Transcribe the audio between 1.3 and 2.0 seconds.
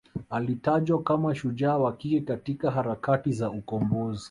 shujaa wa